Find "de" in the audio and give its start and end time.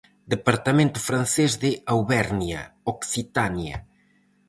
1.63-1.71